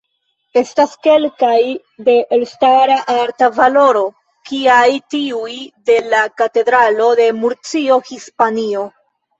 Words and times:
Estas 0.59 0.93
kelkaj 1.07 1.57
de 2.07 2.15
elstara 2.37 2.97
arta 3.17 3.51
valoro, 3.59 4.03
kiaj 4.53 4.89
tiuj 5.17 5.55
de 5.93 6.03
la 6.15 6.27
katedralo 6.43 7.15
de 7.23 7.31
Murcio, 7.45 8.05
Hispanio. 8.13 8.89